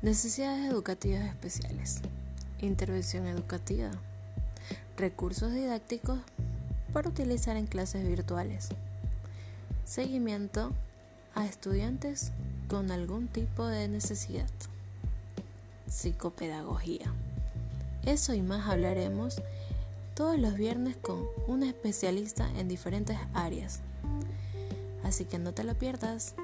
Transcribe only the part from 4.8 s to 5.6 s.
Recursos